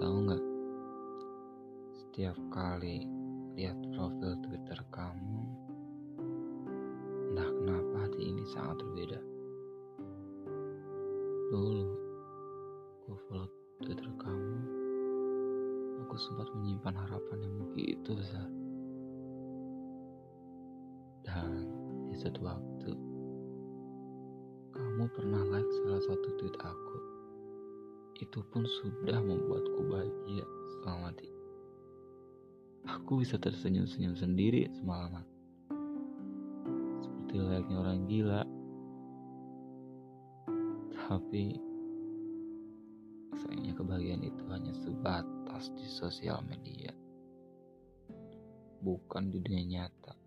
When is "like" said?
25.52-25.68